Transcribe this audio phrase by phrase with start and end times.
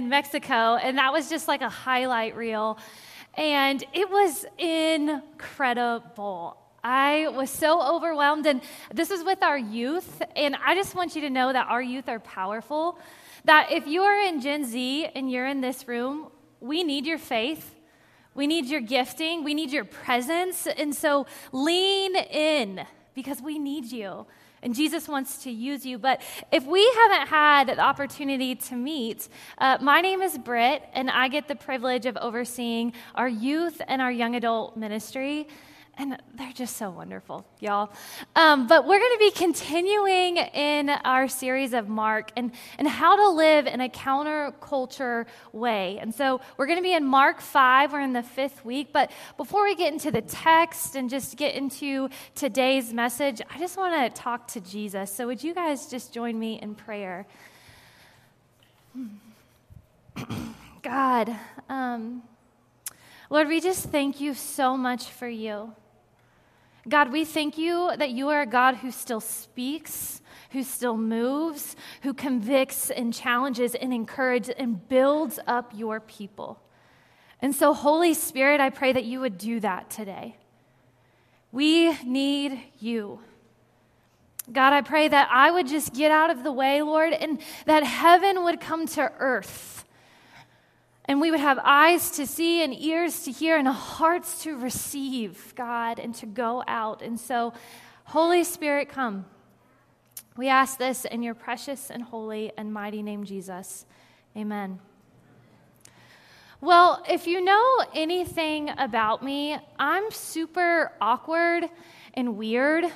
[0.00, 2.78] in Mexico, and that was just like a highlight reel.
[3.34, 6.56] And it was incredible.
[6.82, 8.62] I was so overwhelmed, and
[8.94, 10.22] this is with our youth.
[10.34, 12.98] And I just want you to know that our youth are powerful.
[13.44, 16.28] That if you are in Gen Z and you're in this room,
[16.60, 17.74] we need your faith.
[18.34, 19.44] We need your gifting.
[19.44, 20.66] We need your presence.
[20.66, 24.26] And so lean in because we need you.
[24.62, 25.98] And Jesus wants to use you.
[25.98, 26.20] But
[26.52, 31.28] if we haven't had the opportunity to meet, uh, my name is Britt, and I
[31.28, 35.48] get the privilege of overseeing our youth and our young adult ministry.
[36.00, 37.92] And they're just so wonderful, y'all.
[38.34, 43.16] Um, but we're going to be continuing in our series of Mark and, and how
[43.16, 45.98] to live in a counterculture way.
[46.00, 47.92] And so we're going to be in Mark 5.
[47.92, 48.94] We're in the fifth week.
[48.94, 53.76] But before we get into the text and just get into today's message, I just
[53.76, 55.12] want to talk to Jesus.
[55.12, 57.26] So would you guys just join me in prayer?
[60.82, 61.36] God,
[61.68, 62.22] um,
[63.28, 65.74] Lord, we just thank you so much for you.
[66.88, 71.76] God, we thank you that you are a God who still speaks, who still moves,
[72.02, 76.60] who convicts and challenges and encourages and builds up your people.
[77.42, 80.36] And so, Holy Spirit, I pray that you would do that today.
[81.52, 83.20] We need you.
[84.50, 87.84] God, I pray that I would just get out of the way, Lord, and that
[87.84, 89.79] heaven would come to earth
[91.10, 95.52] and we would have eyes to see and ears to hear and hearts to receive,
[95.56, 97.02] God, and to go out.
[97.02, 97.52] And so,
[98.04, 99.24] Holy Spirit, come.
[100.36, 103.86] We ask this in your precious and holy and mighty name, Jesus.
[104.36, 104.78] Amen.
[106.60, 111.64] Well, if you know anything about me, I'm super awkward
[112.14, 112.84] and weird.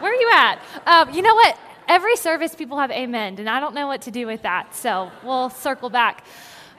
[0.00, 0.58] Where are you at?
[0.86, 1.56] Um, you know what?
[1.88, 5.10] Every service people have amen, and I don't know what to do with that, so
[5.22, 6.26] we'll circle back.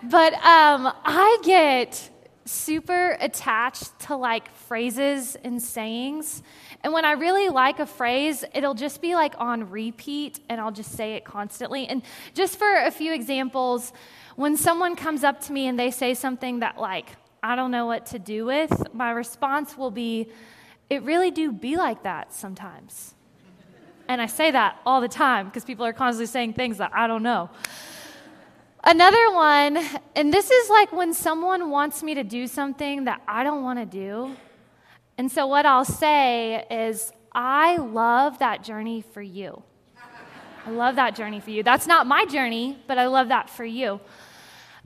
[0.03, 2.09] But um, I get
[2.45, 6.43] super attached to like phrases and sayings.
[6.83, 10.71] And when I really like a phrase, it'll just be like on repeat and I'll
[10.71, 11.87] just say it constantly.
[11.87, 12.03] And
[12.35, 13.91] just for a few examples,
[14.35, 17.09] when someone comes up to me and they say something that like
[17.41, 20.29] I don't know what to do with, my response will be,
[20.89, 23.14] it really do be like that sometimes.
[24.07, 27.07] And I say that all the time because people are constantly saying things that I
[27.07, 27.49] don't know.
[28.83, 29.79] Another one,
[30.15, 33.79] and this is like when someone wants me to do something that I don't want
[33.79, 34.35] to do.
[35.17, 39.63] And so what I'll say is, I love that journey for you.
[40.65, 41.63] I love that journey for you.
[41.63, 43.99] That's not my journey, but I love that for you.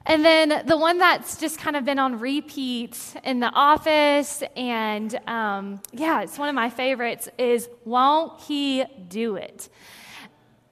[0.05, 5.13] And then the one that's just kind of been on repeat in the office, and
[5.27, 9.69] um, yeah, it's one of my favorites, is Won't He Do It?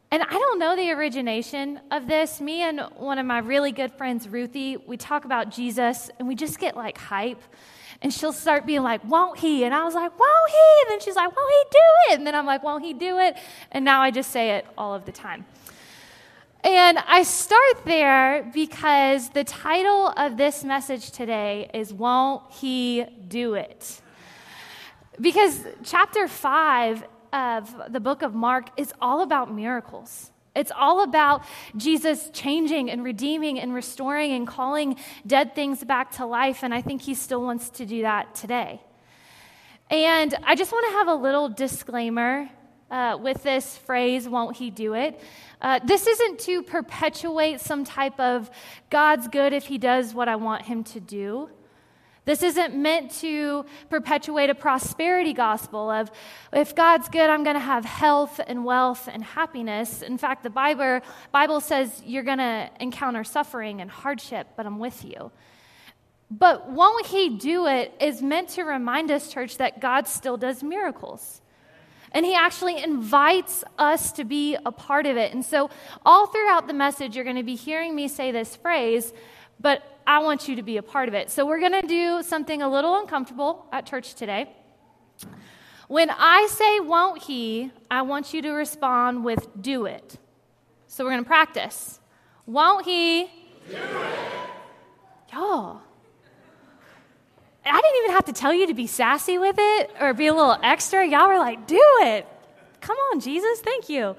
[0.09, 2.39] And I don't know the origination of this.
[2.39, 6.35] Me and one of my really good friends, Ruthie, we talk about Jesus and we
[6.35, 7.41] just get like hype.
[8.01, 9.65] And she'll start being like, Won't he?
[9.65, 10.81] And I was like, Won't he?
[10.83, 12.17] And then she's like, Won't he do it?
[12.19, 13.35] And then I'm like, Won't he do it?
[13.71, 15.45] And now I just say it all of the time.
[16.67, 23.53] And I start there because the title of this message today is Won't He Do
[23.53, 24.01] It?
[25.21, 30.29] Because chapter 5 of the book of Mark is all about miracles.
[30.57, 31.45] It's all about
[31.77, 36.63] Jesus changing and redeeming and restoring and calling dead things back to life.
[36.63, 38.81] And I think he still wants to do that today.
[39.89, 42.49] And I just want to have a little disclaimer
[42.89, 45.19] uh, with this phrase, won't he do it?
[45.61, 48.49] Uh, this isn't to perpetuate some type of
[48.89, 51.49] God's good if he does what I want him to do.
[52.27, 56.11] This isn't meant to perpetuate a prosperity gospel of
[56.51, 60.01] if God's good, I'm going to have health and wealth and happiness.
[60.01, 60.99] In fact, the Bible,
[61.31, 65.31] Bible says you're going to encounter suffering and hardship, but I'm with you.
[66.29, 70.61] But won't He do it is meant to remind us, church, that God still does
[70.61, 71.41] miracles.
[72.11, 75.33] And he actually invites us to be a part of it.
[75.33, 75.69] And so,
[76.05, 79.13] all throughout the message, you're going to be hearing me say this phrase,
[79.59, 81.29] but I want you to be a part of it.
[81.29, 84.49] So, we're going to do something a little uncomfortable at church today.
[85.87, 90.17] When I say, won't he, I want you to respond with, do it.
[90.87, 91.99] So, we're going to practice.
[92.45, 93.25] Won't he?
[93.69, 94.19] Do it.
[95.33, 95.81] Y'all,
[97.69, 100.33] I didn't even have to tell you to be sassy with it or be a
[100.33, 101.05] little extra.
[101.05, 102.27] Y'all were like, do it.
[102.81, 103.59] Come on, Jesus.
[103.61, 104.15] Thank you.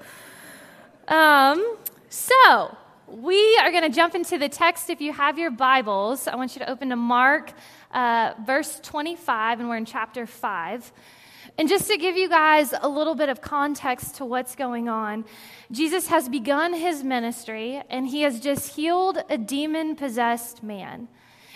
[1.07, 1.77] Um,
[2.09, 4.89] so, we are going to jump into the text.
[4.89, 7.53] If you have your Bibles, I want you to open to Mark
[7.91, 10.91] uh, verse 25, and we're in chapter 5.
[11.57, 15.25] And just to give you guys a little bit of context to what's going on,
[15.71, 21.07] Jesus has begun his ministry and he has just healed a demon possessed man.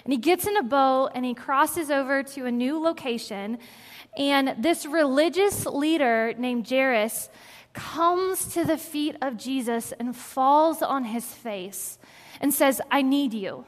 [0.03, 3.57] And he gets in a boat and he crosses over to a new location.
[4.17, 7.29] And this religious leader named Jairus
[7.73, 11.97] comes to the feet of Jesus and falls on his face
[12.39, 13.65] and says, I need you.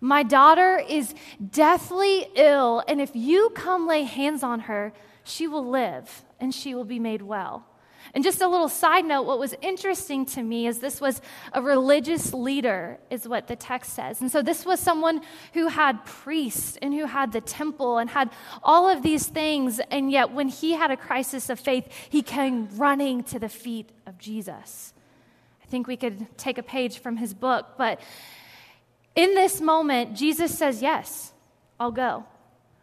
[0.00, 1.14] My daughter is
[1.50, 4.92] deathly ill, and if you come lay hands on her,
[5.22, 7.66] she will live and she will be made well.
[8.14, 11.22] And just a little side note, what was interesting to me is this was
[11.54, 14.20] a religious leader, is what the text says.
[14.20, 15.22] And so this was someone
[15.54, 18.30] who had priests and who had the temple and had
[18.62, 19.80] all of these things.
[19.90, 23.88] And yet, when he had a crisis of faith, he came running to the feet
[24.06, 24.92] of Jesus.
[25.62, 27.78] I think we could take a page from his book.
[27.78, 27.98] But
[29.16, 31.32] in this moment, Jesus says, Yes,
[31.80, 32.26] I'll go.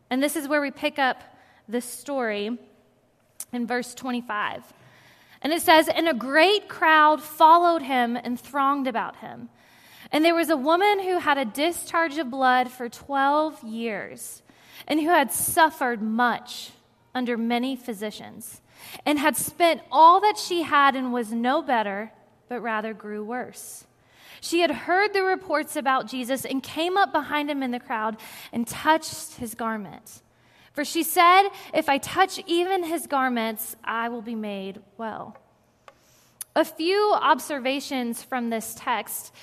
[0.09, 1.21] And this is where we pick up
[1.67, 2.57] the story
[3.53, 4.73] in verse 25.
[5.41, 9.49] And it says, And a great crowd followed him and thronged about him.
[10.11, 14.41] And there was a woman who had a discharge of blood for 12 years
[14.87, 16.71] and who had suffered much
[17.13, 18.61] under many physicians
[19.05, 22.11] and had spent all that she had and was no better,
[22.47, 23.85] but rather grew worse.
[24.41, 28.17] She had heard the reports about Jesus and came up behind him in the crowd
[28.53, 30.21] and touched his garment.
[30.73, 35.37] For she said, If I touch even his garments, I will be made well.
[36.55, 39.33] A few observations from this text.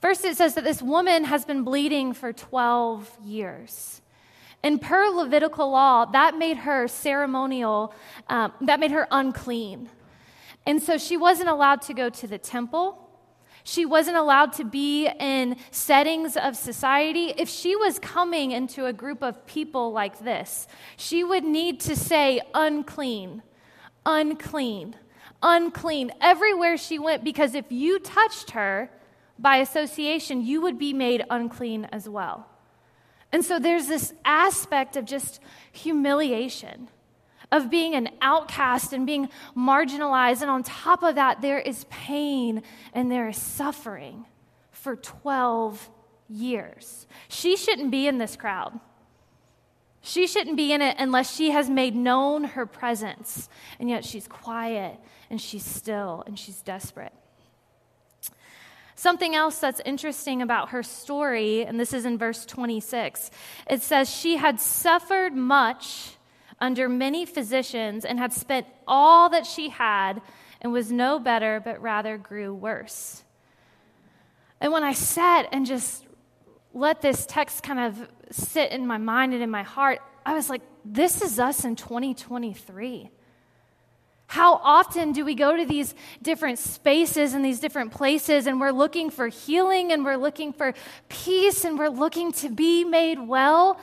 [0.00, 4.00] First, it says that this woman has been bleeding for 12 years.
[4.62, 7.94] And per Levitical law, that made her ceremonial,
[8.28, 9.88] um, that made her unclean.
[10.66, 13.01] And so she wasn't allowed to go to the temple.
[13.64, 17.32] She wasn't allowed to be in settings of society.
[17.36, 20.66] If she was coming into a group of people like this,
[20.96, 23.42] she would need to say unclean,
[24.04, 24.96] unclean,
[25.42, 28.90] unclean everywhere she went because if you touched her
[29.38, 32.48] by association, you would be made unclean as well.
[33.30, 35.40] And so there's this aspect of just
[35.72, 36.88] humiliation
[37.52, 40.40] of being an outcast and being marginalized.
[40.40, 44.24] And on top of that, there is pain and there is suffering
[44.72, 45.90] for 12
[46.28, 47.06] years.
[47.28, 48.80] She shouldn't be in this crowd.
[50.00, 53.48] She shouldn't be in it unless she has made known her presence.
[53.78, 54.98] And yet she's quiet
[55.30, 57.12] and she's still and she's desperate.
[58.96, 63.32] Something else that's interesting about her story, and this is in verse 26,
[63.68, 66.16] it says, She had suffered much
[66.62, 70.22] under many physicians and had spent all that she had
[70.60, 73.24] and was no better, but rather grew worse.
[74.60, 76.06] And when I sat and just
[76.72, 80.48] let this text kind of sit in my mind and in my heart, I was
[80.48, 83.10] like, this is us in 2023.
[84.28, 88.70] How often do we go to these different spaces and these different places and we're
[88.70, 90.74] looking for healing and we're looking for
[91.08, 93.80] peace and we're looking to be made well,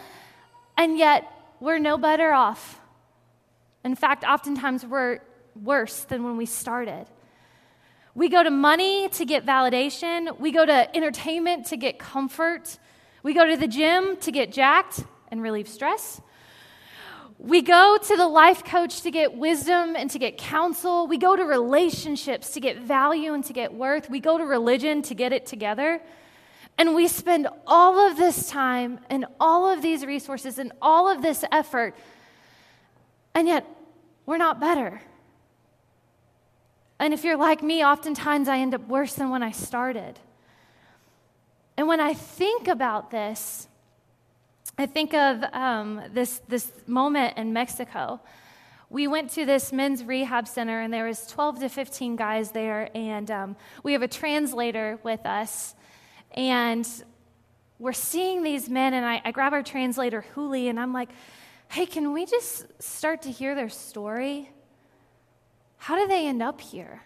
[0.77, 2.79] and yet we're no better off.
[3.83, 5.19] In fact, oftentimes we're
[5.55, 7.05] worse than when we started.
[8.15, 12.77] We go to money to get validation, we go to entertainment to get comfort,
[13.23, 16.21] we go to the gym to get jacked and relieve stress.
[17.37, 21.07] We go to the life coach to get wisdom and to get counsel.
[21.07, 24.09] We go to relationships to get value and to get worth.
[24.09, 26.01] We go to religion to get it together.
[26.79, 31.21] And we spend all of this time and all of these resources and all of
[31.21, 31.93] this effort,
[33.35, 33.67] and yet
[34.25, 35.01] we're not better.
[36.97, 40.19] And if you're like me, oftentimes I end up worse than when I started.
[41.75, 43.67] And when I think about this,
[44.77, 48.21] I think of um, this, this moment in Mexico.
[48.89, 52.89] We went to this men's rehab center, and there was 12 to 15 guys there,
[52.95, 55.75] and um, we have a translator with us.
[56.31, 56.87] And
[57.79, 61.09] we're seeing these men, and I, I grab our translator, Huli, and I'm like,
[61.69, 64.49] hey, can we just start to hear their story?
[65.77, 67.01] How do they end up here?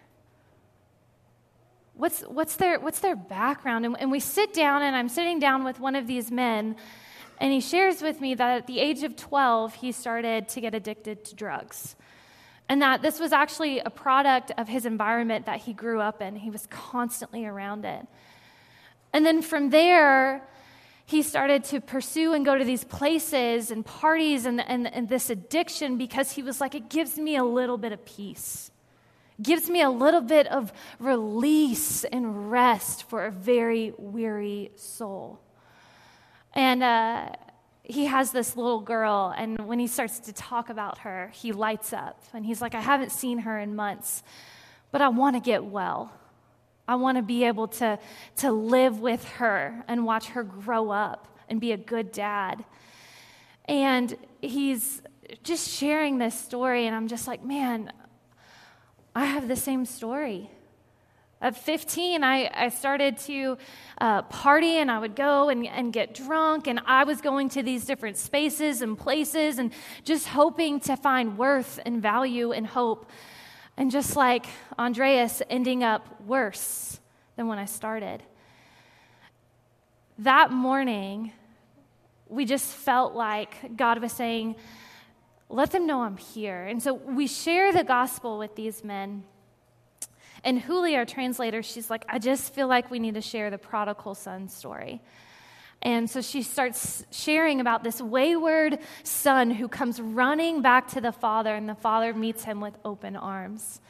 [1.95, 3.85] What's, what's, their, what's their background?
[3.85, 6.75] And, and we sit down, and I'm sitting down with one of these men,
[7.39, 10.73] and he shares with me that at the age of 12, he started to get
[10.73, 11.95] addicted to drugs.
[12.69, 16.35] And that this was actually a product of his environment that he grew up in.
[16.35, 18.07] He was constantly around it.
[19.13, 20.41] And then from there,
[21.05, 25.29] he started to pursue and go to these places and parties and, and, and, this
[25.29, 28.71] addiction because he was like, it gives me a little bit of peace,
[29.41, 35.39] gives me a little bit of release and rest for a very weary soul.
[36.53, 37.29] And uh,
[37.83, 41.91] he has this little girl, and when he starts to talk about her, he lights
[41.91, 42.23] up.
[42.33, 44.23] And he's like, I haven't seen her in months,
[44.91, 46.13] but I want to get well.
[46.87, 47.97] I want to be able to,
[48.37, 52.65] to live with her and watch her grow up and be a good dad.
[53.65, 55.01] And he's
[55.43, 57.91] just sharing this story, and I'm just like, man,
[59.15, 60.49] I have the same story.
[61.41, 63.57] At 15, I, I started to
[63.99, 67.63] uh, party and I would go and, and get drunk, and I was going to
[67.63, 69.73] these different spaces and places and
[70.03, 73.09] just hoping to find worth and value and hope.
[73.75, 74.45] And just like
[74.77, 76.99] Andreas, ending up worse
[77.35, 78.21] than when I started.
[80.19, 81.31] That morning,
[82.29, 84.55] we just felt like God was saying,
[85.49, 86.65] Let them know I'm here.
[86.65, 89.23] And so we share the gospel with these men.
[90.43, 93.57] And Huli, our translator, she's like, I just feel like we need to share the
[93.57, 95.01] prodigal son story.
[95.83, 101.11] And so she starts sharing about this wayward son who comes running back to the
[101.11, 103.81] father, and the father meets him with open arms.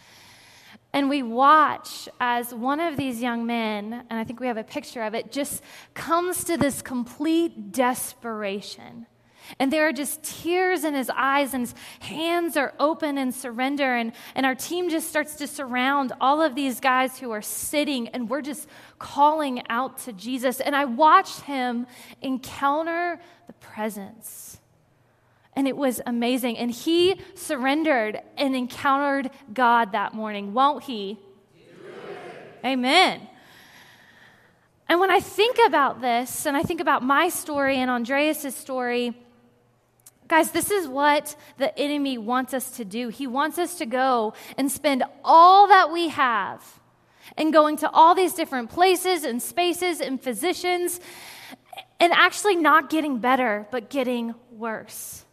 [0.91, 4.63] And we watch as one of these young men, and I think we have a
[4.63, 5.61] picture of it, just
[5.93, 9.05] comes to this complete desperation
[9.59, 13.95] and there are just tears in his eyes, and his hands are open in surrender.
[13.95, 18.07] And, and our team just starts to surround all of these guys who are sitting,
[18.09, 18.67] and we're just
[18.99, 20.59] calling out to Jesus.
[20.59, 21.87] And I watched him
[22.21, 24.59] encounter the presence.
[25.55, 26.57] And it was amazing.
[26.57, 31.19] And he surrendered and encountered God that morning, won't he?
[32.65, 33.27] Amen.
[34.89, 39.13] And when I think about this, and I think about my story and Andreas' story,
[40.27, 43.09] Guys, this is what the enemy wants us to do.
[43.09, 46.63] He wants us to go and spend all that we have
[47.37, 50.99] and going to all these different places and spaces and physicians
[51.99, 55.23] and actually not getting better, but getting worse.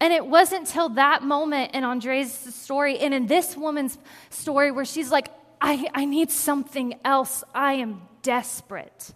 [0.00, 3.98] And it wasn't till that moment in Andreas' story and in this woman's
[4.30, 5.28] story where she's like,
[5.60, 7.42] I, I need something else.
[7.54, 9.12] I am desperate.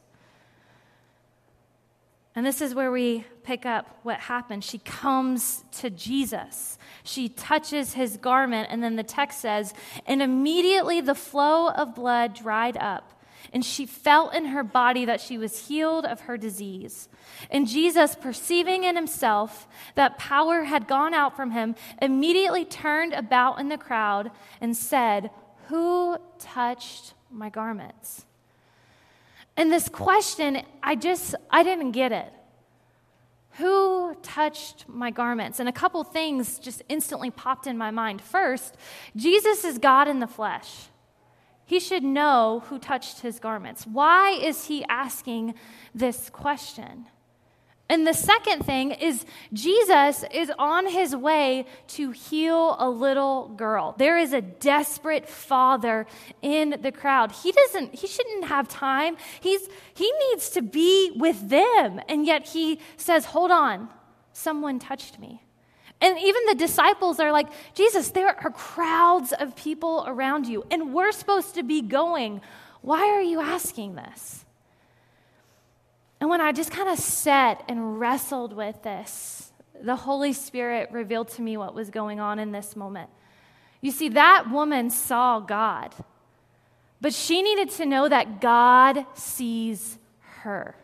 [2.35, 4.65] And this is where we pick up what happened.
[4.65, 6.79] She comes to Jesus.
[7.05, 9.75] She touches his garment, and then the text says,
[10.07, 13.13] And immediately the flow of blood dried up,
[13.53, 17.11] and she felt in her body that she was healed of her disease.
[17.51, 23.61] And Jesus, perceiving in himself that power had gone out from him, immediately turned about
[23.61, 25.31] in the crowd and said,
[25.69, 28.25] Who touched my garments?
[29.57, 32.33] And this question, I just, I didn't get it.
[33.59, 35.61] Who touched my garments?
[35.61, 38.23] And a couple things just instantly popped in my mind.
[38.23, 38.77] First,
[39.15, 40.87] Jesus is God in the flesh.
[41.67, 43.87] He should know who touched his garments.
[43.87, 45.55] Why is he asking
[45.95, 47.07] this question?
[47.93, 53.95] And the second thing is, Jesus is on his way to heal a little girl.
[53.99, 56.07] There is a desperate father
[56.41, 57.33] in the crowd.
[57.33, 59.19] He doesn't, he shouldn't have time.
[59.43, 62.01] He's, he needs to be with them.
[62.09, 63.91] And yet he says, Hold on,
[64.33, 65.45] someone touched me.
[66.01, 70.95] And even the disciples are like, Jesus, there are crowds of people around you, and
[70.95, 72.41] we're supposed to be going.
[72.81, 74.47] Why are you asking this?
[76.23, 79.51] And when I just kind of sat and wrestled with this,
[79.83, 83.11] the Holy Spirit revealed to me what was going on in this moment.
[83.81, 85.93] You see, that woman saw God,
[87.01, 90.77] but she needed to know that God sees her.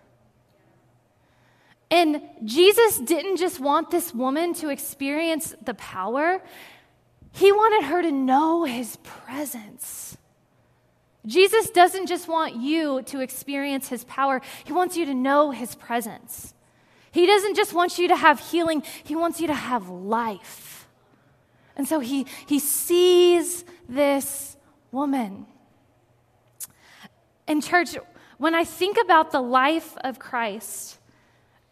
[1.88, 6.42] And Jesus didn't just want this woman to experience the power,
[7.30, 10.17] he wanted her to know his presence.
[11.26, 15.74] Jesus doesn't just want you to experience his power, he wants you to know his
[15.74, 16.54] presence.
[17.10, 20.88] He doesn't just want you to have healing, he wants you to have life.
[21.76, 24.56] And so he, he sees this
[24.90, 25.46] woman.
[27.46, 27.96] And, church,
[28.36, 30.97] when I think about the life of Christ,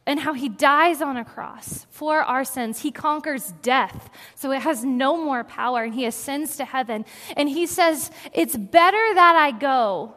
[0.06, 2.80] and how he dies on a cross for our sins.
[2.80, 7.04] He conquers death, so it has no more power, and he ascends to heaven.
[7.36, 10.14] And he says, It's better that I go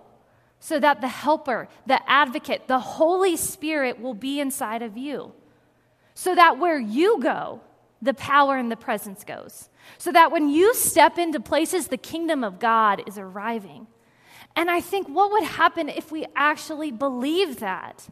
[0.59, 5.33] so that the helper, the advocate, the Holy Spirit will be inside of you.
[6.13, 7.61] So that where you go,
[8.01, 9.69] the power and the presence goes.
[9.97, 13.87] So that when you step into places, the kingdom of God is arriving.
[14.55, 18.07] And I think what would happen if we actually believe that?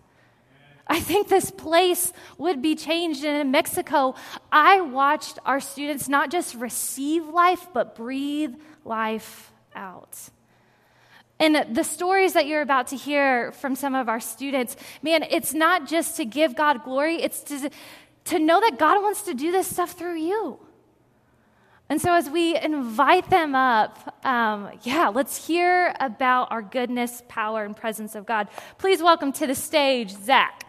[0.89, 3.24] I think this place would be changed.
[3.24, 4.15] And in Mexico,
[4.51, 10.17] I watched our students not just receive life, but breathe life out.
[11.39, 15.53] And the stories that you're about to hear from some of our students, man, it's
[15.53, 17.70] not just to give God glory, it's to,
[18.25, 20.60] to know that God wants to do this stuff through you.
[21.89, 27.63] And so, as we invite them up, um, yeah, let's hear about our goodness, power,
[27.63, 28.50] and presence of God.
[28.77, 30.67] Please welcome to the stage, Zach.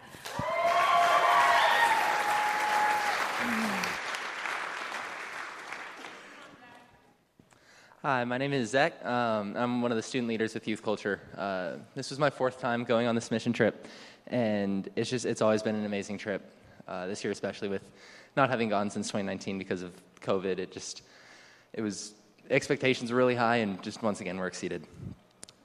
[8.01, 9.05] Hi, my name is Zach.
[9.05, 11.19] Um, I'm one of the student leaders with Youth Culture.
[11.37, 13.87] Uh, this was my fourth time going on this mission trip,
[14.27, 16.49] and it's just it's always been an amazing trip.
[16.87, 17.83] Uh, this year, especially with
[18.37, 21.01] not having gone since 2019 because of COVID, it just
[21.73, 22.13] it was
[22.49, 24.87] expectations were really high, and just once again were exceeded.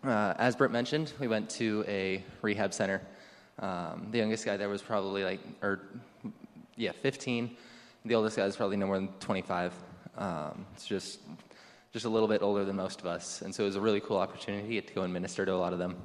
[0.02, 3.00] Uh, as Britt mentioned, we went to a rehab center.
[3.58, 5.80] Um, the youngest guy there was probably like, or
[6.76, 7.56] yeah, 15.
[8.04, 9.72] The oldest guy is probably no more than 25.
[10.16, 11.20] Um, it's just
[11.92, 13.40] just a little bit older than most of us.
[13.42, 15.72] And so it was a really cool opportunity to go and minister to a lot
[15.72, 15.96] of them.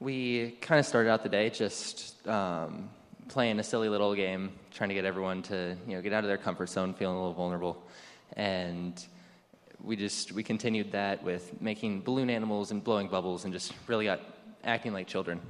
[0.00, 2.90] We kind of started out the day just um,
[3.28, 6.28] playing a silly little game, trying to get everyone to you know get out of
[6.28, 7.86] their comfort zone, feeling a little vulnerable,
[8.36, 9.06] and
[9.82, 14.06] we just we continued that with making balloon animals and blowing bubbles, and just really
[14.06, 14.20] got
[14.64, 15.40] acting like children.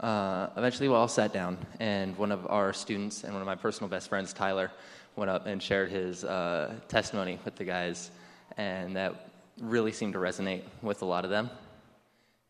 [0.00, 3.54] Uh, eventually, we all sat down, and one of our students and one of my
[3.54, 4.70] personal best friends, Tyler,
[5.16, 8.10] went up and shared his uh, testimony with the guys,
[8.56, 11.48] and that really seemed to resonate with a lot of them.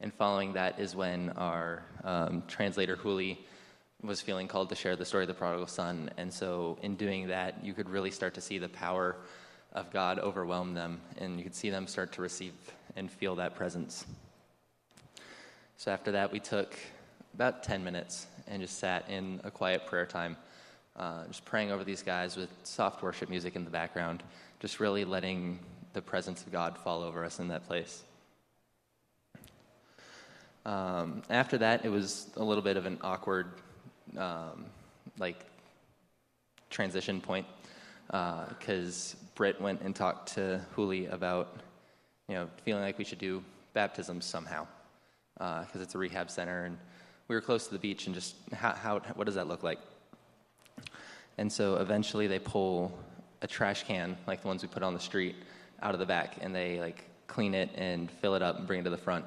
[0.00, 3.38] And following that is when our um, translator, Huli,
[4.02, 6.10] was feeling called to share the story of the prodigal son.
[6.16, 9.16] And so, in doing that, you could really start to see the power
[9.72, 12.54] of God overwhelm them, and you could see them start to receive
[12.96, 14.06] and feel that presence.
[15.84, 16.74] So, after that, we took
[17.34, 20.34] about 10 minutes and just sat in a quiet prayer time
[20.96, 24.22] uh, just praying over these guys with soft worship music in the background,
[24.60, 25.58] just really letting
[25.92, 28.02] the presence of God fall over us in that place.
[30.64, 33.48] Um, after that, it was a little bit of an awkward,
[34.16, 34.64] um,
[35.18, 35.44] like,
[36.70, 37.46] transition point
[38.06, 41.58] because uh, Britt went and talked to Huli about,
[42.30, 43.44] you know, feeling like we should do
[43.74, 44.66] baptisms somehow
[45.34, 46.78] because uh, it's a rehab center and
[47.28, 49.78] we were close to the beach and just how, how what does that look like?
[51.38, 52.96] And so eventually they pull
[53.42, 55.36] a trash can, like the ones we put on the street,
[55.82, 58.80] out of the back, and they like clean it and fill it up and bring
[58.80, 59.24] it to the front.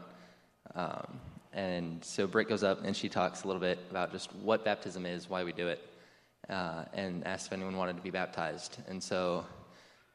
[0.75, 1.19] Um,
[1.53, 5.05] and so Britt goes up and she talks a little bit about just what baptism
[5.05, 5.81] is, why we do it,
[6.49, 8.77] uh, and asks if anyone wanted to be baptized.
[8.87, 9.45] And so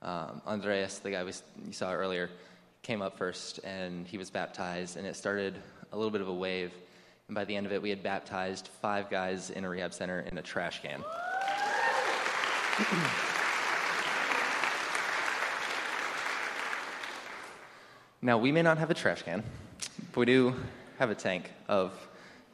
[0.03, 1.33] um, Andreas, the guy we,
[1.67, 2.31] you saw earlier,
[2.83, 5.55] came up first and he was baptized, and it started
[5.93, 6.73] a little bit of a wave.
[7.29, 10.21] And by the end of it, we had baptized five guys in a rehab center
[10.21, 11.01] in a trash can.
[18.23, 19.43] now, we may not have a trash can,
[20.13, 20.55] but we do
[20.99, 21.93] have a tank of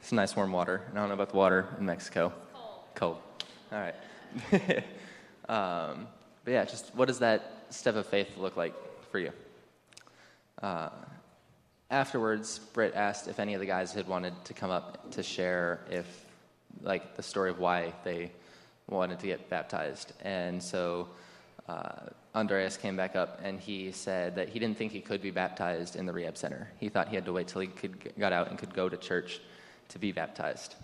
[0.01, 0.81] some nice warm water.
[0.89, 2.33] And I don't know about the water in Mexico.
[2.53, 2.81] Cold.
[2.95, 3.17] Cold.
[3.71, 3.95] All right.
[5.49, 6.07] um,
[6.43, 8.73] but yeah, just what does that step of faith look like
[9.11, 9.31] for you?
[10.61, 10.89] Uh,
[11.91, 15.79] afterwards, Britt asked if any of the guys had wanted to come up to share
[15.89, 16.25] if,
[16.81, 18.31] like, the story of why they
[18.87, 20.13] wanted to get baptized.
[20.21, 21.09] And so
[21.67, 25.31] uh, Andreas came back up and he said that he didn't think he could be
[25.31, 26.69] baptized in the rehab center.
[26.79, 28.97] He thought he had to wait till he could, got out and could go to
[28.97, 29.39] church
[29.89, 30.75] to be baptized.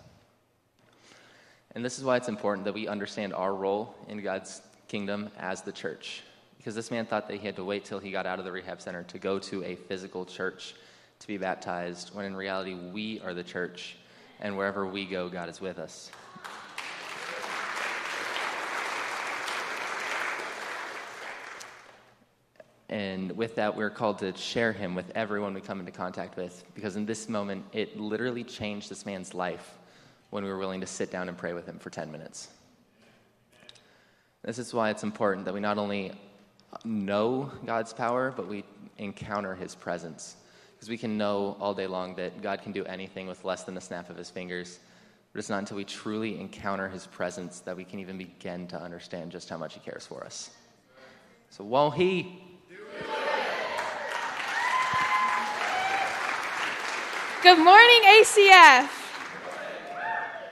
[1.74, 5.62] And this is why it's important that we understand our role in God's kingdom as
[5.62, 6.22] the church.
[6.56, 8.52] Because this man thought that he had to wait till he got out of the
[8.52, 10.74] rehab center to go to a physical church
[11.20, 13.96] to be baptized, when in reality, we are the church,
[14.40, 16.10] and wherever we go, God is with us.
[22.88, 26.64] And with that, we're called to share him with everyone we come into contact with,
[26.74, 29.74] because in this moment, it literally changed this man's life
[30.30, 32.48] when we were willing to sit down and pray with him for 10 minutes.
[34.42, 36.12] This is why it's important that we not only
[36.84, 38.64] know God's power, but we
[38.98, 40.36] encounter his presence.
[40.76, 43.74] Because we can know all day long that God can do anything with less than
[43.74, 44.78] the snap of his fingers.
[45.32, 48.80] But it's not until we truly encounter his presence that we can even begin to
[48.80, 50.50] understand just how much he cares for us.
[51.50, 52.42] So, won't he?
[57.42, 58.88] Good morning, ACF.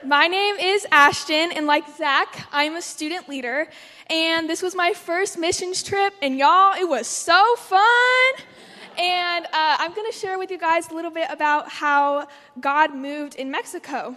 [0.05, 3.67] My name is Ashton, and like Zach, I'm a student leader.
[4.07, 8.45] And this was my first missions trip, and y'all, it was so fun.
[8.97, 12.27] And uh, I'm going to share with you guys a little bit about how
[12.61, 14.15] God moved in Mexico.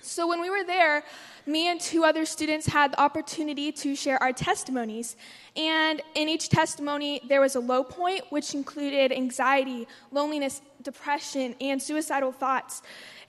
[0.00, 1.02] So, when we were there,
[1.44, 5.16] me and two other students had the opportunity to share our testimonies.
[5.56, 11.82] And in each testimony, there was a low point, which included anxiety, loneliness, depression, and
[11.82, 12.82] suicidal thoughts.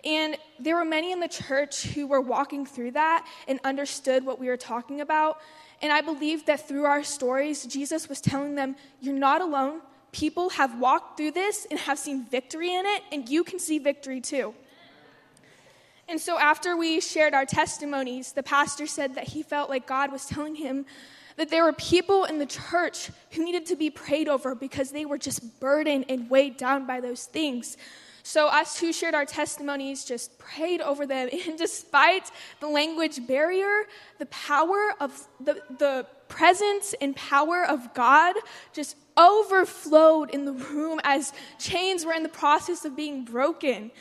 [0.05, 4.39] And there were many in the church who were walking through that and understood what
[4.39, 5.39] we were talking about.
[5.82, 9.82] And I believe that through our stories, Jesus was telling them, You're not alone.
[10.11, 13.79] People have walked through this and have seen victory in it, and you can see
[13.79, 14.53] victory too.
[16.07, 20.11] And so, after we shared our testimonies, the pastor said that he felt like God
[20.11, 20.85] was telling him
[21.37, 25.05] that there were people in the church who needed to be prayed over because they
[25.05, 27.77] were just burdened and weighed down by those things.
[28.23, 31.29] So, us who shared our testimonies just prayed over them.
[31.47, 33.83] And despite the language barrier,
[34.17, 38.35] the power of the, the presence and power of God
[38.73, 43.91] just overflowed in the room as chains were in the process of being broken.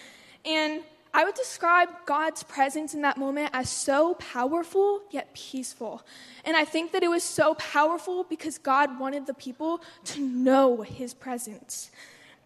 [0.45, 6.03] And I would describe God's presence in that moment as so powerful yet peaceful.
[6.45, 10.83] And I think that it was so powerful because God wanted the people to know
[10.83, 11.91] his presence.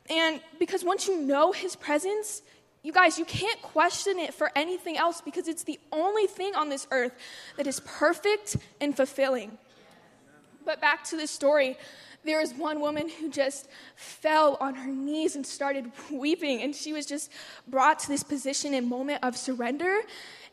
[0.08, 2.42] And because once you know his presence,
[2.82, 6.68] you guys, you can't question it for anything else because it's the only thing on
[6.68, 7.12] this earth
[7.56, 9.58] that is perfect and fulfilling.
[10.64, 11.76] But back to this story,
[12.24, 16.92] there was one woman who just fell on her knees and started weeping, and she
[16.92, 17.30] was just
[17.66, 20.00] brought to this position and moment of surrender.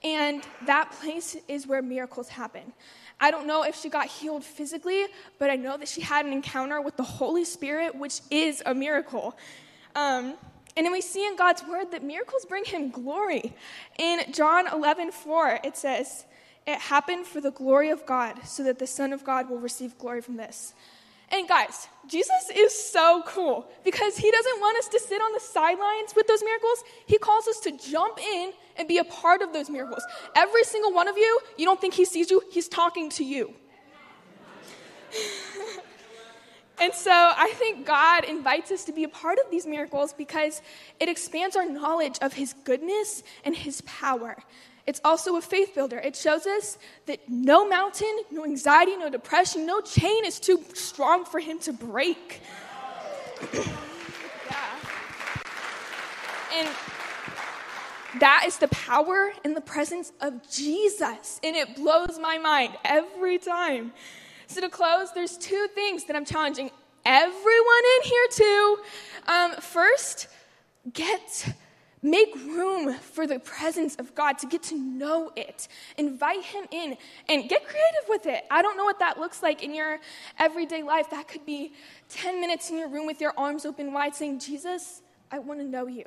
[0.03, 2.73] And that place is where miracles happen.
[3.19, 5.05] I don't know if she got healed physically,
[5.39, 8.73] but I know that she had an encounter with the Holy Spirit, which is a
[8.73, 9.37] miracle.
[9.95, 10.35] Um,
[10.77, 13.53] and then we see in God's word that miracles bring him glory.
[13.97, 16.25] In John 11, 4, it says,
[16.65, 19.97] It happened for the glory of God, so that the Son of God will receive
[19.97, 20.73] glory from this.
[21.31, 25.39] And guys, Jesus is so cool because he doesn't want us to sit on the
[25.39, 26.83] sidelines with those miracles.
[27.05, 30.03] He calls us to jump in and be a part of those miracles.
[30.35, 33.53] Every single one of you, you don't think he sees you, he's talking to you.
[36.81, 40.63] and so I think God invites us to be a part of these miracles because
[40.99, 44.37] it expands our knowledge of his goodness and his power.
[44.89, 45.99] It's also a faith builder.
[45.99, 51.25] It shows us that no mountain, no anxiety, no depression, no chain is too strong
[51.25, 52.41] for him to break.
[53.53, 53.67] yeah.
[56.55, 56.67] And
[58.19, 61.39] that is the power in the presence of Jesus.
[61.43, 63.93] And it blows my mind every time.
[64.47, 66.71] So, to close, there's two things that I'm challenging
[67.05, 68.77] everyone in here to.
[69.27, 70.29] Um, first,
[70.91, 71.53] get
[72.01, 75.67] Make room for the presence of God to get to know it.
[75.97, 78.45] Invite Him in and get creative with it.
[78.49, 79.99] I don't know what that looks like in your
[80.37, 81.09] everyday life.
[81.09, 81.73] That could be
[82.09, 85.65] 10 minutes in your room with your arms open wide saying, Jesus, I want to
[85.65, 86.05] know you.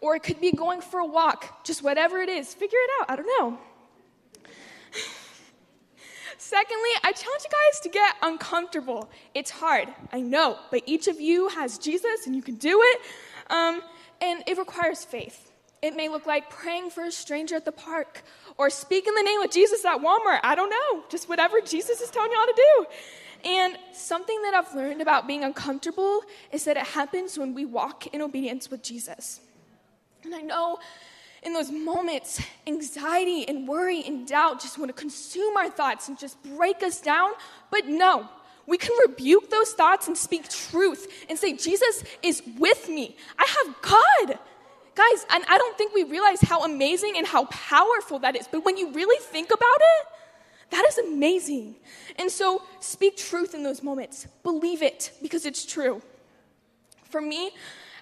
[0.00, 2.52] Or it could be going for a walk, just whatever it is.
[2.52, 3.10] Figure it out.
[3.10, 3.58] I don't know.
[6.38, 9.08] Secondly, I challenge you guys to get uncomfortable.
[9.34, 13.00] It's hard, I know, but each of you has Jesus and you can do it.
[13.50, 13.82] Um,
[14.20, 15.50] and it requires faith.
[15.80, 18.22] It may look like praying for a stranger at the park
[18.56, 20.40] or speaking the name of Jesus at Walmart.
[20.42, 22.86] I don't know, just whatever Jesus is telling you how to do.
[23.44, 28.08] And something that I've learned about being uncomfortable is that it happens when we walk
[28.08, 29.40] in obedience with Jesus.
[30.24, 30.80] And I know
[31.42, 36.18] in those moments, anxiety and worry and doubt just want to consume our thoughts and
[36.18, 37.30] just break us down.
[37.70, 38.28] But no,
[38.68, 43.16] we can rebuke those thoughts and speak truth and say, Jesus is with me.
[43.38, 44.38] I have God.
[44.94, 48.46] Guys, and I don't think we realize how amazing and how powerful that is.
[48.46, 50.06] But when you really think about it,
[50.70, 51.76] that is amazing.
[52.16, 54.26] And so speak truth in those moments.
[54.42, 56.02] Believe it because it's true.
[57.04, 57.52] For me,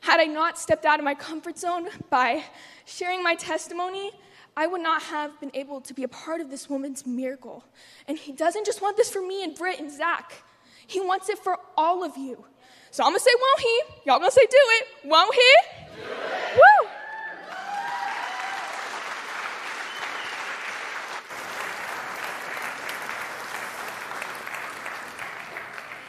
[0.01, 2.43] had I not stepped out of my comfort zone by
[2.87, 4.11] sharing my testimony,
[4.57, 7.63] I would not have been able to be a part of this woman's miracle.
[8.09, 10.33] And he doesn't just want this for me and Britt and Zach.
[10.87, 12.45] He wants it for all of you.
[12.91, 13.83] So I'm gonna say, won't he?
[14.05, 14.87] Y'all gonna say, do it.
[15.05, 15.53] Won't he?
[16.55, 16.89] Woo!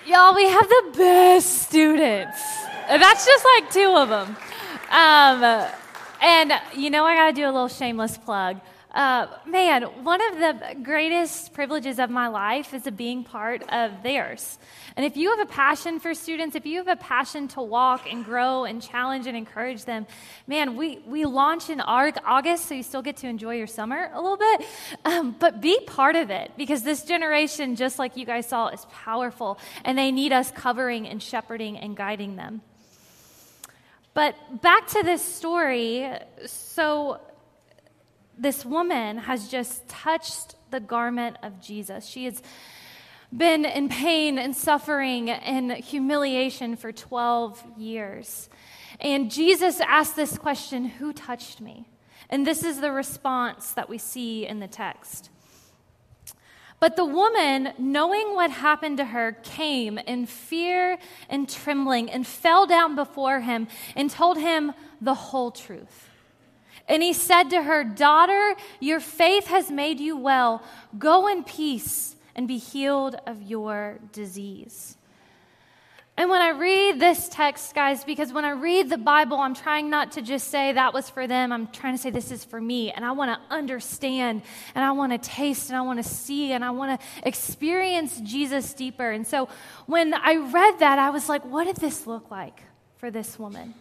[0.08, 2.42] Y'all, we have the best students.
[2.88, 4.38] That's just like two of them.
[4.90, 5.68] Um,
[6.22, 8.62] and you know, I got to do a little shameless plug.
[8.98, 14.58] Uh, man, one of the greatest privileges of my life is being part of theirs.
[14.96, 18.12] And if you have a passion for students, if you have a passion to walk
[18.12, 20.08] and grow and challenge and encourage them,
[20.48, 24.20] man, we, we launch in August, so you still get to enjoy your summer a
[24.20, 24.66] little bit.
[25.06, 28.84] Um, but be part of it because this generation, just like you guys saw, is
[28.92, 32.62] powerful and they need us covering and shepherding and guiding them.
[34.16, 36.12] But back to this story.
[36.48, 37.22] So,
[38.38, 42.06] this woman has just touched the garment of Jesus.
[42.06, 42.42] She has
[43.36, 48.50] been in pain and suffering and humiliation for 12 years.
[49.00, 51.88] And Jesus asked this question Who touched me?
[52.30, 55.30] And this is the response that we see in the text.
[56.80, 62.68] But the woman, knowing what happened to her, came in fear and trembling and fell
[62.68, 66.07] down before him and told him the whole truth.
[66.88, 70.64] And he said to her, Daughter, your faith has made you well.
[70.98, 74.98] Go in peace and be healed of your disease.
[76.20, 79.92] And when I read this text, guys, because when I read the Bible, I'm trying
[79.92, 81.52] not to just say that was for them.
[81.52, 82.92] I'm trying to say this is for me.
[82.92, 84.42] And I want to understand
[84.74, 88.20] and I want to taste and I want to see and I want to experience
[88.22, 89.12] Jesus deeper.
[89.12, 89.48] And so
[89.86, 92.64] when I read that, I was like, what did this look like
[92.96, 93.76] for this woman?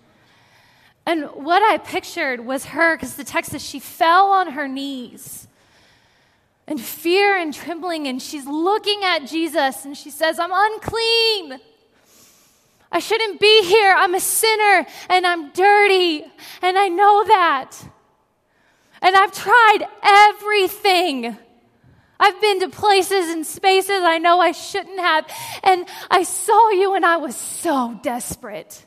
[1.07, 5.47] And what I pictured was her, because the text says she fell on her knees
[6.67, 11.61] in fear and trembling, and she's looking at Jesus and she says, I'm unclean.
[12.91, 13.95] I shouldn't be here.
[13.97, 16.25] I'm a sinner and I'm dirty,
[16.63, 17.73] and I know that.
[19.01, 21.37] And I've tried everything.
[22.19, 25.31] I've been to places and spaces I know I shouldn't have,
[25.63, 28.87] and I saw you and I was so desperate.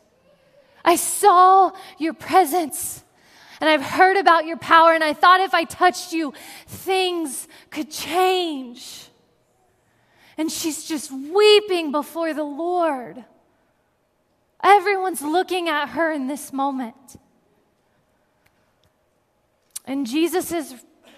[0.83, 3.03] I saw your presence.
[3.61, 6.33] And I've heard about your power, and I thought if I touched you,
[6.65, 9.07] things could change.
[10.37, 13.25] And she's just weeping before the Lord.
[14.63, 16.95] Everyone's looking at her in this moment.
[19.83, 20.73] And Jesus'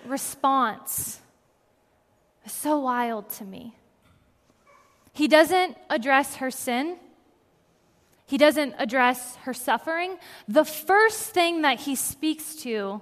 [0.05, 1.19] response
[2.45, 3.75] is so wild to me.
[5.13, 6.97] He doesn't address her sin.
[8.31, 10.15] He doesn't address her suffering.
[10.47, 13.01] The first thing that he speaks to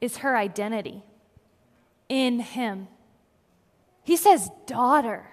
[0.00, 1.02] is her identity
[2.08, 2.88] in him.
[4.04, 5.26] He says, Daughter.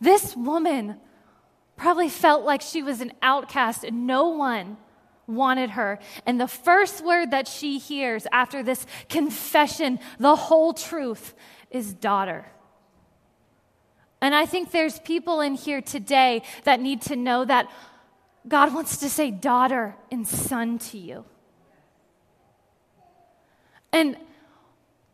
[0.00, 1.00] This woman
[1.76, 4.76] probably felt like she was an outcast and no one
[5.26, 5.98] wanted her.
[6.24, 11.34] And the first word that she hears after this confession, the whole truth,
[11.72, 12.51] is daughter.
[14.22, 17.68] And I think there's people in here today that need to know that
[18.46, 21.24] God wants to say daughter and son to you.
[23.92, 24.16] And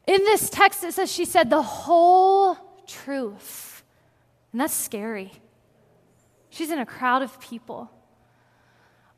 [0.06, 3.82] in this text, it says she said the whole truth.
[4.52, 5.32] And that's scary.
[6.50, 7.90] She's in a crowd of people.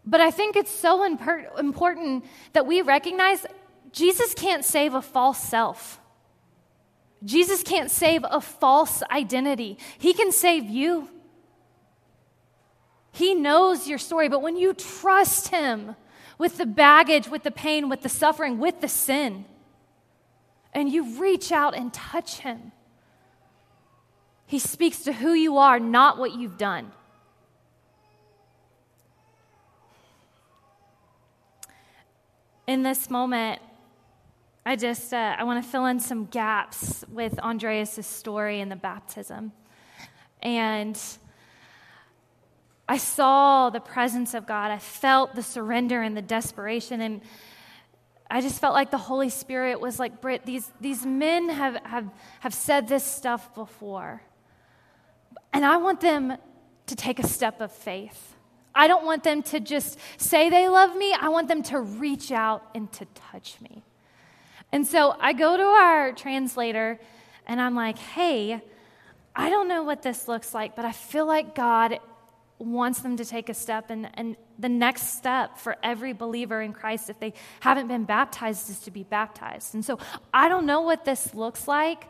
[0.06, 3.44] But I think it's so important that we recognize
[3.90, 6.00] Jesus can't save a false self.
[7.24, 11.08] Jesus can't save a false identity, He can save you.
[13.12, 15.96] He knows your story, but when you trust Him
[16.38, 19.44] with the baggage, with the pain, with the suffering, with the sin,
[20.72, 22.72] and you reach out and touch Him,
[24.46, 26.92] He speaks to who you are, not what you've done.
[32.66, 33.60] In this moment,
[34.64, 38.76] I just uh, I want to fill in some gaps with Andreas' story and the
[38.76, 39.52] baptism.
[40.42, 41.00] And
[42.88, 44.70] I saw the presence of God.
[44.70, 47.00] I felt the surrender and the desperation.
[47.00, 47.20] And
[48.30, 52.10] I just felt like the Holy Spirit was like, Britt, these, these men have, have,
[52.40, 54.22] have said this stuff before.
[55.52, 56.36] And I want them
[56.86, 58.34] to take a step of faith.
[58.74, 61.12] I don't want them to just say they love me.
[61.12, 63.84] I want them to reach out and to touch me.
[64.72, 67.00] And so I go to our translator
[67.46, 68.60] and I'm like, hey,
[69.34, 71.98] I don't know what this looks like, but I feel like God
[72.58, 73.90] wants them to take a step.
[73.90, 78.68] And, and the next step for every believer in Christ, if they haven't been baptized,
[78.70, 79.74] is to be baptized.
[79.74, 79.98] And so
[80.32, 82.04] I don't know what this looks like,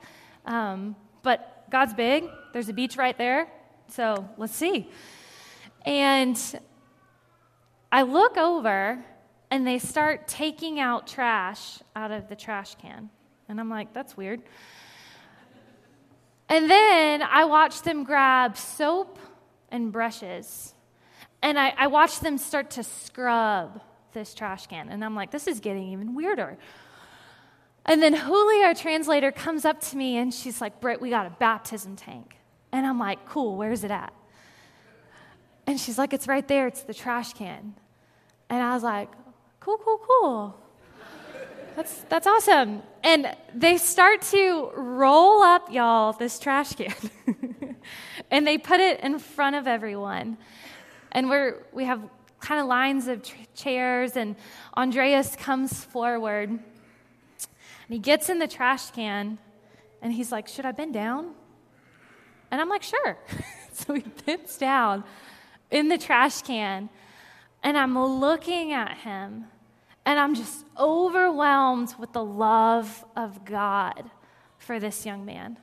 [0.44, 2.24] um, but God's big.
[2.52, 3.48] There's a beach right there.
[3.88, 4.90] So let's see.
[5.86, 6.38] And
[7.92, 9.04] I look over
[9.50, 13.10] and they start taking out trash out of the trash can.
[13.48, 14.42] And I'm like, that's weird.
[16.48, 19.18] And then I watch them grab soap
[19.70, 20.74] and brushes.
[21.42, 23.80] And I, I watch them start to scrub
[24.12, 24.88] this trash can.
[24.88, 26.58] And I'm like, this is getting even weirder.
[27.86, 31.26] And then Julia, our translator, comes up to me and she's like, Britt, we got
[31.26, 32.36] a baptism tank.
[32.72, 34.12] And I'm like, cool, where's it at?
[35.66, 37.74] And she's like, it's right there, it's the trash can.
[38.48, 39.08] And I was like,
[39.60, 40.56] cool, cool, cool.
[41.76, 42.82] That's, that's awesome.
[43.04, 46.94] And they start to roll up, y'all, this trash can.
[48.30, 50.36] and they put it in front of everyone.
[51.12, 52.02] And we're, we have
[52.40, 53.22] kind of lines of
[53.54, 54.34] chairs, and
[54.76, 56.60] Andreas comes forward And
[57.88, 59.38] he gets in the trash can
[60.02, 61.34] and he's like, Should I bend down?
[62.50, 63.18] And I'm like, Sure.
[63.72, 65.04] so he bends down
[65.70, 66.88] in the trash can
[67.62, 69.46] and I'm looking at him
[70.06, 74.10] and I'm just overwhelmed with the love of God
[74.58, 75.58] for this young man.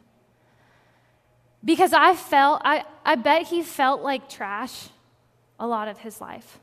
[1.66, 4.90] Because I felt, I, I bet he felt like trash
[5.60, 6.60] a lot of his life.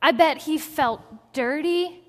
[0.00, 2.00] I bet he felt dirty.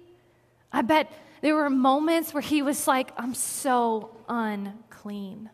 [0.72, 1.12] I bet
[1.42, 5.50] there were moments where he was like, I'm so unclean.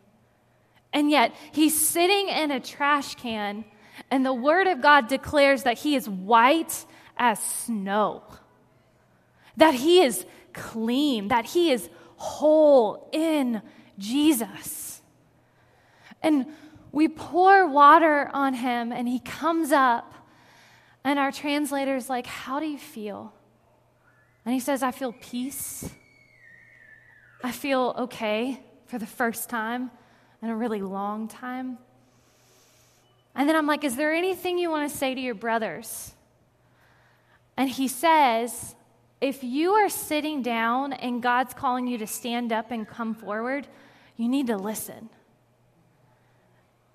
[0.91, 3.65] And yet he's sitting in a trash can,
[4.11, 6.85] and the word of God declares that he is white
[7.17, 8.23] as snow,
[9.57, 13.61] that he is clean, that he is whole in
[13.97, 15.01] Jesus.
[16.21, 16.45] And
[16.91, 20.13] we pour water on him, and he comes up,
[21.03, 23.33] and our translator's like, How do you feel?
[24.45, 25.89] And he says, I feel peace.
[27.43, 29.91] I feel okay for the first time
[30.41, 31.77] in a really long time.
[33.35, 36.13] And then I'm like, Is there anything you want to say to your brothers?
[37.57, 38.75] And he says,
[39.21, 43.67] If you are sitting down and God's calling you to stand up and come forward,
[44.17, 45.09] you need to listen.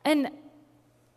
[0.05, 0.31] And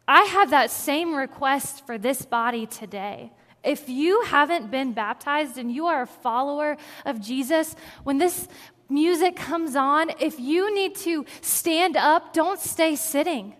[0.07, 3.31] I have that same request for this body today.
[3.63, 8.49] If you haven't been baptized and you are a follower of Jesus, when this
[8.89, 13.55] music comes on, if you need to stand up, don't stay sitting.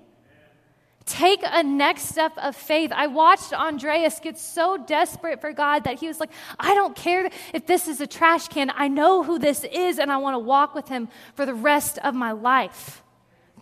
[1.06, 2.92] Take a next step of faith.
[2.94, 7.30] I watched Andreas get so desperate for God that he was like, I don't care
[7.54, 8.72] if this is a trash can.
[8.76, 11.98] I know who this is, and I want to walk with him for the rest
[12.00, 13.04] of my life.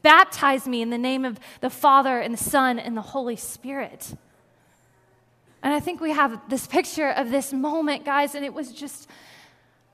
[0.03, 4.13] Baptize me in the name of the Father and the Son and the Holy Spirit.
[5.63, 9.07] And I think we have this picture of this moment, guys, and it was just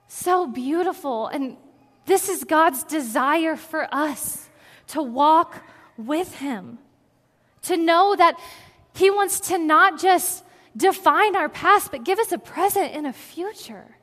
[0.08, 1.28] so beautiful.
[1.28, 1.58] And
[2.06, 4.50] this is God's desire for us
[4.88, 5.62] to walk
[5.98, 6.80] with Him,
[7.68, 8.40] to know that
[8.96, 10.44] He wants to not just
[10.76, 13.98] define our past, but give us a present and a future.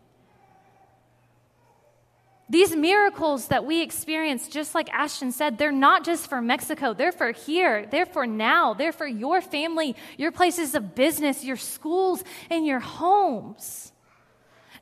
[2.50, 6.92] These miracles that we experience, just like Ashton said, they're not just for Mexico.
[6.92, 7.86] They're for here.
[7.86, 8.74] They're for now.
[8.74, 13.93] They're for your family, your places of business, your schools, and your homes.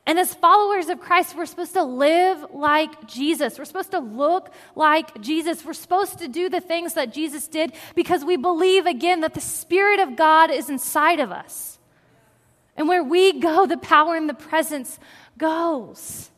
[0.05, 3.57] And as followers of Christ, we're supposed to live like Jesus.
[3.57, 5.63] We're supposed to look like Jesus.
[5.63, 9.41] We're supposed to do the things that Jesus did because we believe, again, that the
[9.41, 11.79] Spirit of God is inside of us.
[12.75, 14.99] And where we go, the power and the presence
[15.37, 16.29] goes.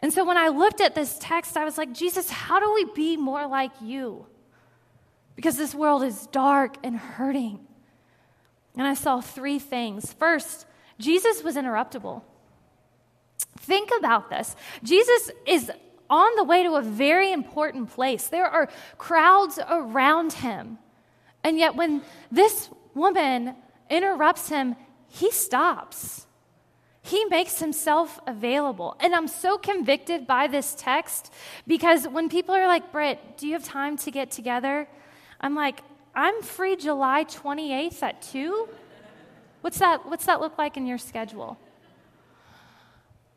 [0.00, 2.84] And so when I looked at this text, I was like, Jesus, how do we
[2.94, 4.26] be more like you?
[5.34, 7.58] Because this world is dark and hurting.
[8.76, 10.12] And I saw three things.
[10.12, 10.66] First,
[11.00, 12.22] Jesus was interruptible.
[13.58, 14.56] Think about this.
[14.82, 15.70] Jesus is
[16.10, 18.28] on the way to a very important place.
[18.28, 20.78] There are crowds around him.
[21.42, 23.54] And yet, when this woman
[23.90, 24.76] interrupts him,
[25.08, 26.26] he stops.
[27.02, 28.96] He makes himself available.
[28.98, 31.30] And I'm so convicted by this text
[31.66, 34.88] because when people are like, Britt, do you have time to get together?
[35.38, 35.80] I'm like,
[36.14, 38.68] I'm free July 28th at 2.
[39.60, 41.58] What's that, what's that look like in your schedule?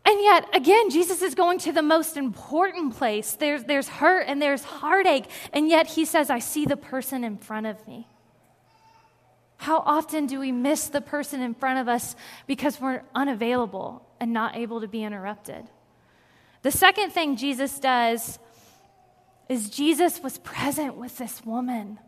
[0.08, 3.34] And yet, again, Jesus is going to the most important place.
[3.34, 5.26] There's, there's hurt and there's heartache.
[5.52, 8.08] And yet, he says, I see the person in front of me.
[9.58, 14.32] How often do we miss the person in front of us because we're unavailable and
[14.32, 15.68] not able to be interrupted?
[16.62, 18.40] The second thing Jesus does
[19.50, 22.00] is Jesus was present with this woman.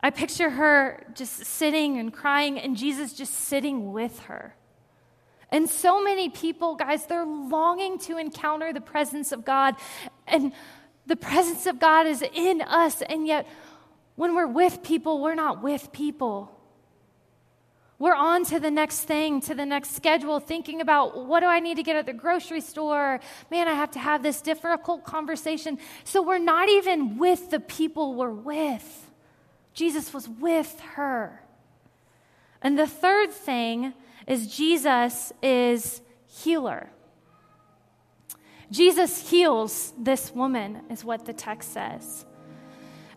[0.00, 4.56] I picture her just sitting and crying, and Jesus just sitting with her.
[5.50, 9.76] And so many people, guys, they're longing to encounter the presence of God.
[10.26, 10.52] And
[11.06, 13.46] the presence of God is in us, and yet
[14.16, 16.52] when we're with people, we're not with people.
[17.98, 21.60] We're on to the next thing, to the next schedule, thinking about what do I
[21.60, 23.20] need to get at the grocery store?
[23.50, 25.78] Man, I have to have this difficult conversation.
[26.04, 29.10] So we're not even with the people we're with.
[29.72, 31.40] Jesus was with her.
[32.60, 33.94] And the third thing
[34.26, 36.90] is Jesus is healer.
[38.70, 42.26] Jesus heals this woman, is what the text says.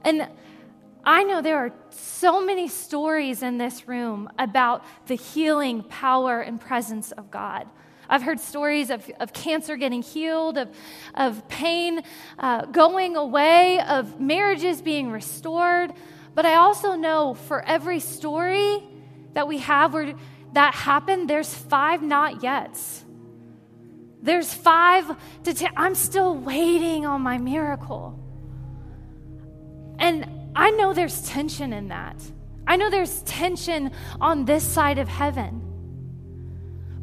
[0.03, 0.28] And
[1.03, 6.62] I know there are so many stories in this room about the healing power and
[6.62, 7.68] presence of God.
[8.07, 10.70] I've heard stories of, of cancer getting healed, of,
[11.14, 12.01] of pain
[12.38, 15.93] uh, going away, of marriages being restored.
[16.34, 18.84] But I also know for every story
[19.34, 20.16] that we have where
[20.54, 23.04] that happened, there's five not yets.
[24.22, 25.72] There's five to ten.
[25.78, 28.20] I'm still waiting on my miracle.
[29.97, 32.22] And I know there's tension in that.
[32.68, 35.62] I know there's tension on this side of heaven.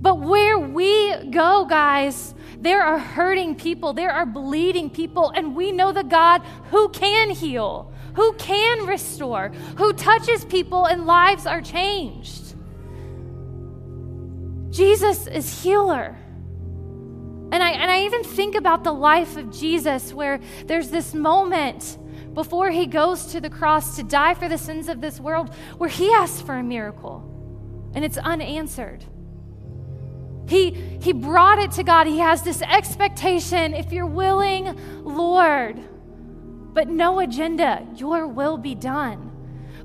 [0.01, 5.73] But where we go, guys, there are hurting people, there are bleeding people, and we
[5.73, 11.63] know the God who can heal, who can restore, who touches people and lives are
[11.63, 12.46] changed.
[14.77, 16.16] Jesus is healer.
[17.51, 21.99] And I, and I even think about the life of Jesus where there's this moment
[22.35, 25.89] before he goes to the cross to die for the sins of this world where
[25.89, 27.33] he asks for a miracle
[27.95, 29.05] and it's unanswered.
[30.49, 30.70] He,
[31.01, 32.07] he brought it to God.
[32.07, 35.81] He has this expectation if you're willing, Lord,
[36.74, 39.33] but no agenda, your will be done.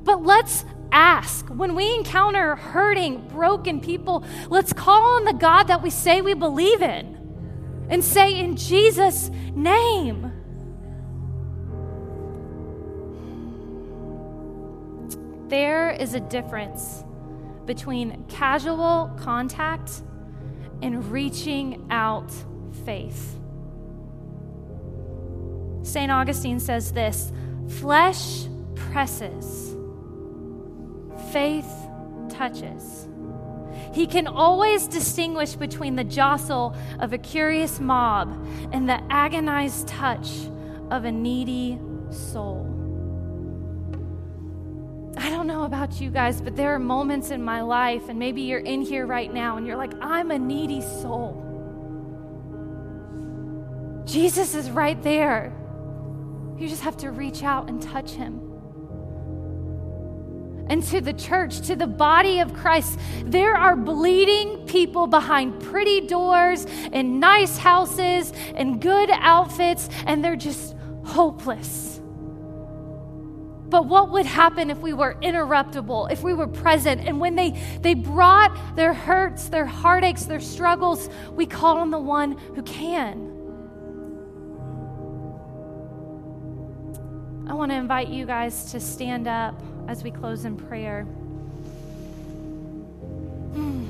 [0.04, 1.48] But let's ask.
[1.48, 6.34] When we encounter hurting, broken people, let's call on the God that we say we
[6.34, 7.18] believe in
[7.90, 10.32] and say, in Jesus' name.
[15.50, 17.04] There is a difference
[17.66, 20.02] between casual contact
[20.82, 22.32] and reaching out
[22.86, 23.38] faith.
[25.84, 26.12] St.
[26.12, 27.32] Augustine says this
[27.68, 29.76] flesh presses,
[31.32, 31.72] faith
[32.30, 33.08] touches.
[33.94, 38.32] He can always distinguish between the jostle of a curious mob
[38.72, 40.30] and the agonized touch
[40.90, 41.80] of a needy
[42.10, 42.68] soul.
[45.18, 48.42] I don't know about you guys, but there are moments in my life, and maybe
[48.42, 51.48] you're in here right now and you're like, I'm a needy soul.
[54.06, 55.54] Jesus is right there.
[56.58, 58.51] You just have to reach out and touch him
[60.72, 62.98] and to the church, to the body of Christ.
[63.26, 70.38] There are bleeding people behind pretty doors and nice houses and good outfits, and they're
[70.38, 72.00] just hopeless.
[73.68, 77.02] But what would happen if we were interruptible, if we were present?
[77.06, 77.52] And when they,
[77.82, 83.31] they brought their hurts, their heartaches, their struggles, we call on the one who can.
[87.52, 91.04] I want to invite you guys to stand up as we close in prayer.
[93.52, 93.88] Hmm.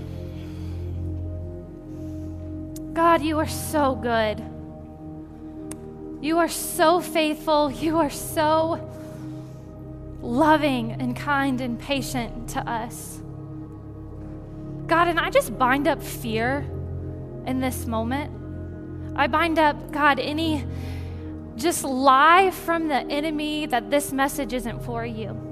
[2.96, 4.44] God, you are so good.
[6.24, 7.72] You are so faithful.
[7.82, 8.80] You are so
[10.24, 13.20] loving and kind and patient to us.
[14.88, 16.66] God, and I just bind up fear
[17.46, 19.16] in this moment.
[19.16, 20.66] I bind up, God, any
[21.62, 25.52] just lie from the enemy that this message isn't for you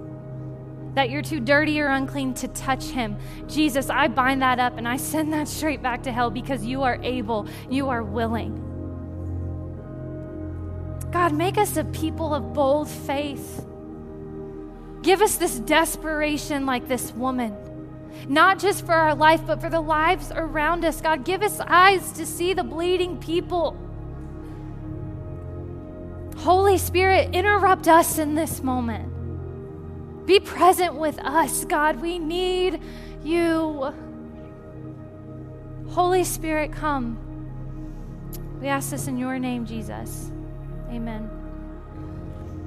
[0.96, 3.18] that you're too dirty or unclean to touch him.
[3.48, 6.84] Jesus, I bind that up and I send that straight back to hell because you
[6.84, 8.66] are able, you are willing.
[11.12, 13.66] God, make us a people of bold faith.
[15.02, 17.56] Give us this desperation like this woman,
[18.28, 21.02] not just for our life, but for the lives around us.
[21.02, 23.78] God, give us eyes to see the bleeding people.
[26.40, 30.26] Holy Spirit, interrupt us in this moment.
[30.26, 32.02] Be present with us, God.
[32.02, 32.82] We need
[33.24, 33.94] you.
[35.90, 37.18] Holy Spirit, come.
[38.62, 40.32] We ask this in your name, Jesus.
[40.90, 41.39] Amen.